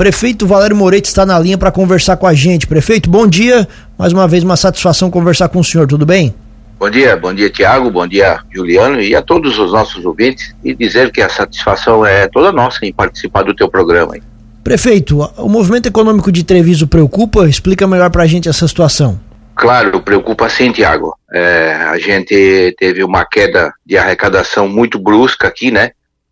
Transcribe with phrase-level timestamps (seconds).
[0.00, 2.66] Prefeito Valério Moreira está na linha para conversar com a gente.
[2.66, 3.68] Prefeito, bom dia.
[3.98, 6.34] Mais uma vez, uma satisfação conversar com o senhor, tudo bem?
[6.78, 10.74] Bom dia, bom dia Tiago, bom dia Juliano e a todos os nossos ouvintes e
[10.74, 14.16] dizer que a satisfação é toda nossa em participar do teu programa.
[14.16, 14.22] Hein?
[14.64, 17.46] Prefeito, o movimento econômico de Treviso preocupa?
[17.46, 19.20] Explica melhor para a gente essa situação.
[19.54, 21.14] Claro, preocupa sim, Tiago.
[21.30, 25.90] É, a gente teve uma queda de arrecadação muito brusca aqui, né?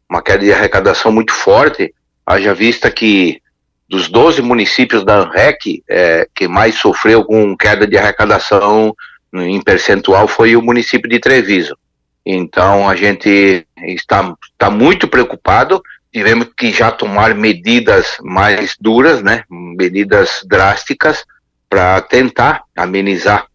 [0.09, 1.93] Uma queda de arrecadação muito forte,
[2.27, 3.43] haja vista que
[3.89, 8.95] dos 12 municípios da ANREC, é, que mais sofreu com queda de arrecadação
[9.33, 11.77] em percentual foi o município de Treviso.
[12.25, 15.83] Então a gente está, está muito preocupado.
[16.13, 19.45] Tivemos que já tomar medidas mais duras, né?
[19.49, 21.25] Medidas drásticas
[21.69, 23.47] para tentar amenizar,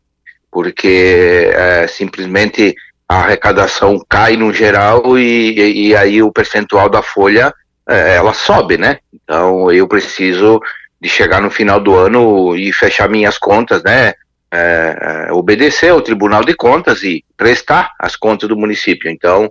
[0.52, 2.76] porque é, simplesmente
[3.07, 7.54] a arrecadação cai no geral e, e aí o percentual da folha
[7.87, 8.99] ela sobe, né?
[9.13, 10.61] Então eu preciso
[11.01, 14.13] de chegar no final do ano e fechar minhas contas, né?
[14.53, 19.09] é, é, obedecer ao Tribunal de Contas e prestar as contas do município.
[19.09, 19.49] Então,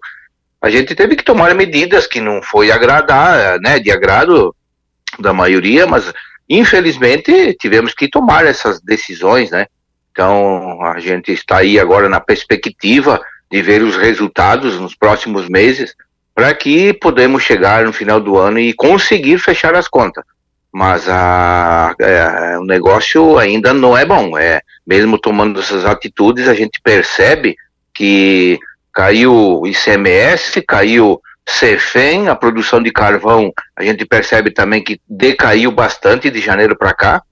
[0.61, 4.55] a gente teve que tomar medidas que não foi agradar, né, de agrado
[5.19, 6.13] da maioria, mas
[6.49, 9.67] infelizmente tivemos que tomar essas decisões, né?
[10.13, 15.97] Então, a gente está aí agora na perspectiva de ver os resultados nos próximos meses
[16.35, 20.25] para que podemos chegar no final do ano e conseguir fechar as contas
[20.73, 24.39] mas a, é, o negócio ainda não é bom.
[24.39, 27.57] É, mesmo tomando essas atitudes, a gente percebe
[27.93, 28.59] que
[28.91, 35.71] caiu o ICMS, caiu CEFEM, a produção de carvão, a gente percebe também que decaiu
[35.71, 37.23] bastante de janeiro para cá,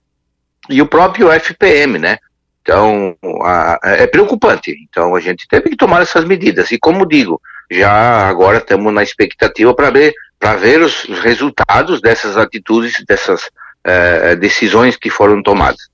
[0.68, 2.18] e o próprio FPM, né?
[2.62, 4.75] Então, a, é preocupante.
[4.89, 6.70] Então, a gente teve que tomar essas medidas.
[6.70, 12.00] E como digo, já agora estamos na expectativa para ver para ver os, os, resultados
[12.00, 13.50] dessas atitudes, dessas
[13.84, 15.91] eh, decisões que foram tomadas.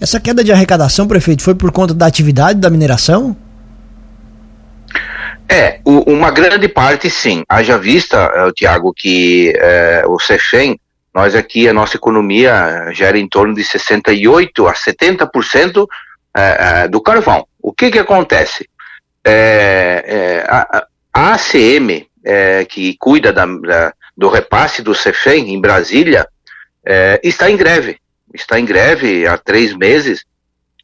[0.00, 3.36] Essa queda de arrecadação, prefeito, foi por conta da atividade da mineração?
[5.48, 7.42] É, o, uma grande parte sim.
[7.48, 9.52] Haja vista, uh, Tiago, que
[10.04, 10.80] uh, o CEFEM,
[11.14, 17.46] nós aqui, a nossa economia gera em torno de 68% a 70% uh, do carvão.
[17.60, 18.68] O que que acontece?
[20.48, 26.26] a, a ACM, é, que cuida da, da, do repasse do CEFEM em Brasília,
[26.84, 27.98] é, está em greve.
[28.32, 30.24] Está em greve há três meses.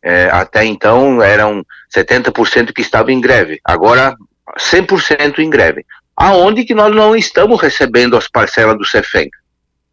[0.03, 3.61] É, até então eram 70% que estavam em greve.
[3.65, 4.17] Agora
[4.59, 5.85] 100% em greve.
[6.17, 9.31] Aonde que nós não estamos recebendo as parcelas do CEFEM.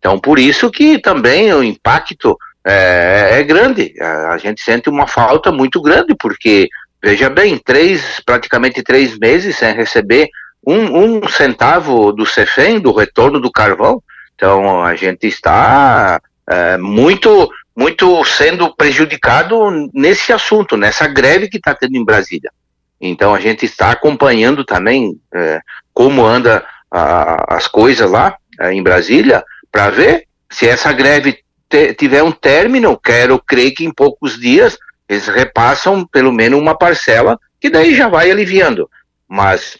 [0.03, 3.93] Então, por isso que também o impacto é, é grande.
[4.01, 6.67] A, gente sente uma falta muito grande, porque,
[7.01, 10.27] veja bem, três, praticamente três meses sem receber
[10.67, 14.03] um, um centavo do CEFEM, do retorno do carvão.
[14.35, 21.73] Então a gente está é, muito, muito sendo prejudicado nesse assunto, nessa greve que está
[21.73, 22.51] tendo em Brasília.
[22.99, 25.61] Então a gente está acompanhando também é,
[25.93, 29.41] como anda a, as coisas lá é, em Brasília
[29.73, 32.95] para ver se essa greve te, tiver um término.
[32.95, 34.77] Quero crer que em poucos dias
[35.09, 38.87] eles repassam pelo menos uma parcela que daí já vai aliviando.
[39.27, 39.77] Mas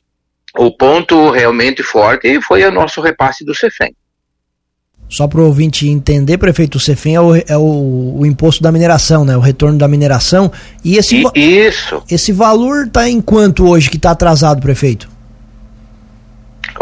[0.58, 3.96] o ponto realmente forte foi o nosso repasse do CEFEM.
[5.10, 8.72] Só para o ouvinte entender, prefeito, o CEFEM é, o, é o, o, imposto da
[8.72, 9.38] mineração, né?
[9.38, 10.52] O retorno da mineração.
[10.84, 12.02] E esse, isso.
[12.10, 15.13] esse valor está em quanto hoje que está atrasado, prefeito?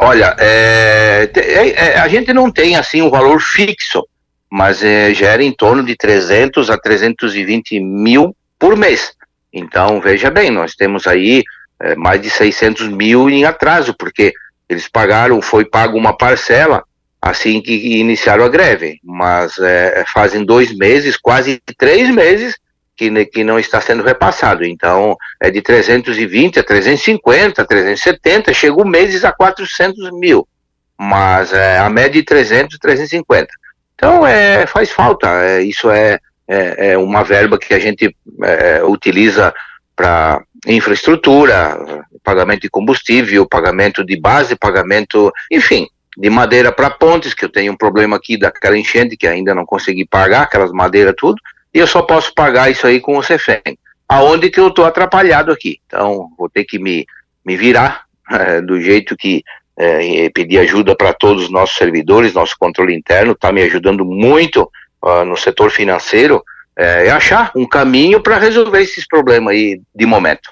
[0.03, 4.03] Olha, é, é, é, a gente não tem assim um valor fixo,
[4.49, 9.13] mas é, gera em torno de 300 a 320 mil por mês.
[9.53, 11.43] Então, veja bem, nós temos aí
[11.79, 14.33] é, mais de 600 mil em atraso, porque
[14.67, 16.83] eles pagaram, foi pago uma parcela
[17.21, 22.57] assim que iniciaram a greve, mas é, fazem dois meses, quase três meses,
[23.01, 24.63] que, que não está sendo repassado.
[24.63, 30.47] Então, é de 320 a 350, 370, chegou meses a 400 mil,
[30.95, 33.47] mas é, a média de 300, 350.
[33.95, 38.83] Então, é, faz falta, é, isso é, é, é, uma verba que a gente é,
[38.83, 39.51] utiliza
[39.95, 47.45] para infraestrutura, pagamento de combustível, pagamento de base, pagamento, enfim, de madeira para pontes, que
[47.45, 51.41] eu tenho um problema aqui daquela enchente que ainda não consegui pagar, aquelas madeiras tudo,
[51.73, 53.77] e eu só posso pagar isso aí com o CEFEM.
[54.07, 55.79] Aonde que eu estou atrapalhado aqui?
[55.87, 57.05] Então, vou ter que me,
[57.45, 59.43] me virar é, do jeito que
[59.77, 64.69] é, pedir ajuda para todos os nossos servidores, nosso controle interno está me ajudando muito
[65.01, 66.43] uh, no setor financeiro,
[66.75, 70.49] é, achar um caminho para resolver esses problemas aí de momento.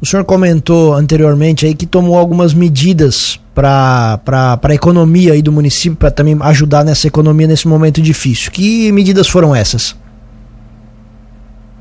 [0.00, 4.20] O senhor comentou anteriormente aí que tomou algumas medidas para
[4.62, 8.50] a economia aí do município, para também ajudar nessa economia nesse momento difícil.
[8.50, 9.96] Que medidas foram essas?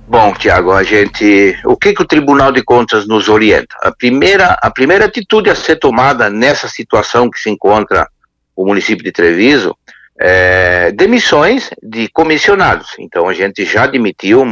[0.08, 3.76] Bom, Tiago, a gente, o que que o Tribunal de Contas nos orienta?
[3.82, 8.08] A primeira, a primeira atitude a ser tomada nessa situação que se encontra
[8.56, 9.76] o município de Treviso
[10.20, 12.90] é demissões de comissionados.
[13.00, 14.44] Então a gente já demitiu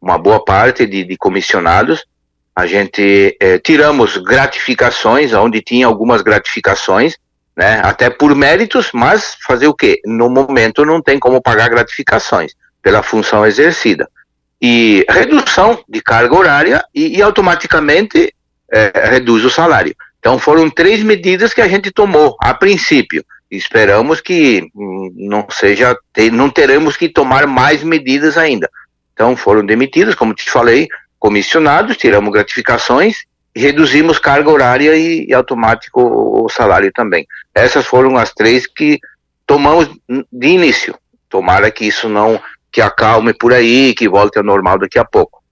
[0.00, 2.04] uma boa parte de, de comissionados
[2.54, 7.16] a gente é, tiramos gratificações, onde tinha algumas gratificações,
[7.56, 10.00] né, até por méritos, mas fazer o quê?
[10.04, 12.52] No momento não tem como pagar gratificações
[12.82, 14.08] pela função exercida.
[14.62, 18.32] E redução de carga horária e, e automaticamente
[18.70, 19.94] é, reduz o salário.
[20.20, 23.24] Então foram três medidas que a gente tomou a princípio.
[23.50, 25.96] Esperamos que hum, não seja,
[26.32, 28.70] não teremos que tomar mais medidas ainda.
[29.12, 30.88] Então foram demitidas, como te falei,
[31.18, 33.18] comissionados, tiramos gratificações,
[33.54, 37.26] reduzimos carga horária e, e automático o, salário também.
[37.54, 38.98] Essas foram as três que
[39.46, 39.88] tomamos
[40.32, 40.94] de início.
[41.28, 42.40] Tomara que isso não
[42.72, 45.42] que acalme por aí, que volte ao normal daqui a pouco.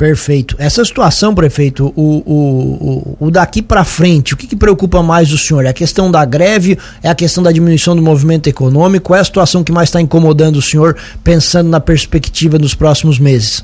[0.00, 0.56] Perfeito.
[0.58, 5.30] Essa situação, prefeito, o, o, o, o daqui para frente, o que, que, preocupa mais
[5.30, 5.66] o senhor?
[5.66, 6.78] É a questão da greve?
[7.02, 9.08] É a questão da diminuição do movimento econômico?
[9.08, 13.18] Qual é a situação que mais está incomodando o senhor, pensando na perspectiva dos próximos
[13.18, 13.62] meses?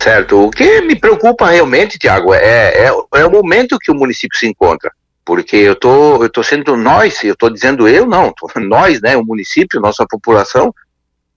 [0.00, 0.46] Certo.
[0.46, 4.48] O que me preocupa realmente, Tiago, é, é, é, o momento que o município se
[4.48, 4.90] encontra.
[5.24, 9.16] Porque eu tô, eu tô sendo nós, eu tô dizendo eu, não, tô, nós, né,
[9.16, 10.74] o município, nossa população,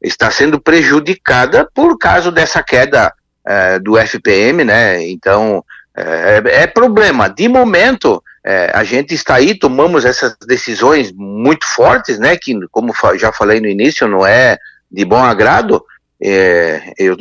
[0.01, 3.13] está sendo prejudicada por causa dessa queda
[3.45, 5.07] é, do FPM, né?
[5.09, 5.63] Então,
[5.95, 7.29] é, é problema.
[7.29, 12.37] De momento, é, a gente está aí, tomamos essas decisões muito fortes, né?
[12.37, 14.57] Que, como já falei no início, não é
[14.91, 15.83] de bom agrado,
[16.21, 17.15] é, eu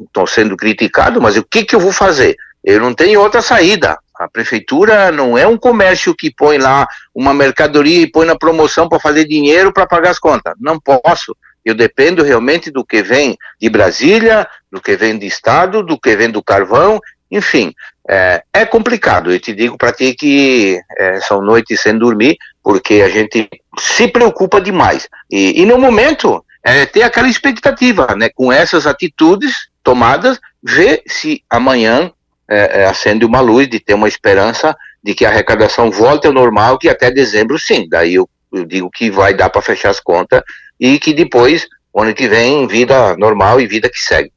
[0.00, 2.36] estou sendo criticado, mas o que, que eu vou fazer?
[2.64, 3.98] Eu não tenho outra saída.
[4.18, 8.88] A prefeitura não é um comércio que põe lá uma mercadoria e põe na promoção
[8.88, 10.54] para fazer dinheiro para pagar as contas.
[10.60, 11.36] Não posso.
[11.68, 16.16] Eu dependo realmente do que vem de Brasília, do que vem do Estado, do que
[16.16, 17.00] vem do carvão,
[17.30, 17.74] enfim.
[18.08, 19.30] É, é complicado.
[19.30, 23.48] Eu te digo para ti que é, são noites sem dormir, porque a gente
[23.78, 25.08] se preocupa demais.
[25.30, 28.30] E, e no momento, é, ter aquela expectativa, né?
[28.34, 32.10] Com essas atitudes tomadas, ver se amanhã
[32.48, 36.32] é, é, acende uma luz de ter uma esperança de que a arrecadação volte ao
[36.32, 37.86] normal, que até dezembro sim.
[37.88, 40.42] Daí eu, eu digo que vai dar para fechar as contas
[40.78, 41.66] e que depois,
[41.96, 44.30] ano que vem, vida normal e vida que segue.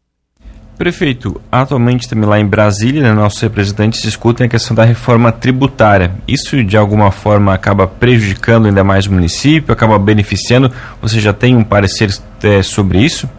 [0.78, 6.12] Prefeito, atualmente também lá em Brasília, né, nossos representantes discutem a questão da reforma tributária.
[6.28, 10.74] Isso de alguma forma acaba prejudicando ainda mais o município, acaba beneficiando?
[11.00, 12.10] Você já tem um parecer
[12.42, 13.30] é, sobre isso?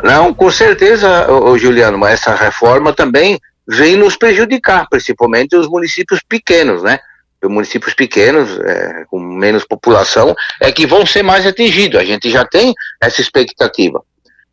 [0.00, 6.20] Não, com certeza, ô, Juliano, mas essa reforma também vem nos prejudicar, principalmente os municípios
[6.28, 7.00] pequenos, né?
[7.42, 12.00] Os municípios pequenos, é, com menos população, é que vão ser mais atingidos.
[12.00, 14.02] A gente já tem essa expectativa.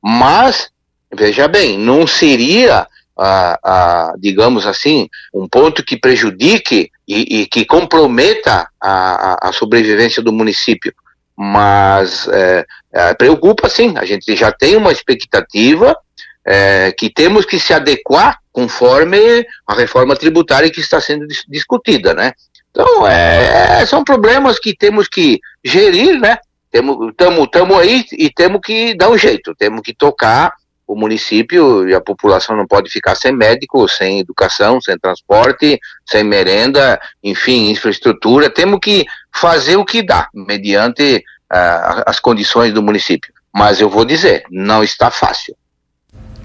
[0.01, 0.71] Mas
[1.11, 2.87] Veja bem, não seria,
[3.17, 10.31] ah, digamos assim, um ponto que prejudique e, e que comprometa a, a, sobrevivência do
[10.31, 10.93] município.
[11.35, 15.97] Mas é, é, preocupa sim, a gente já tem uma expectativa
[16.45, 22.13] é, que temos que se adequar conforme a reforma tributária que está sendo dis discutida,
[22.13, 22.33] né?
[22.71, 26.37] Então, é, são problemas que temos que gerir, né?
[26.71, 30.53] Estamos aí e temos que dar um jeito, temos que tocar
[30.89, 36.23] o município e a população não pode ficar sem médico, sem educação, sem transporte, sem
[36.23, 38.49] merenda, enfim, infraestrutura.
[38.49, 43.31] Temos que fazer o que dá, mediante uh, as condições do município.
[43.53, 45.55] Mas eu vou dizer, não está fácil.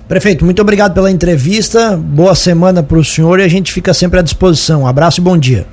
[0.06, 1.96] Prefeito, muito obrigado pela entrevista.
[1.96, 4.82] Boa semana para o senhor e a gente fica sempre à disposição.
[4.82, 5.66] Um abraço e bom dia.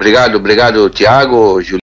[0.00, 1.60] Obrigado, obrigado, Tiago,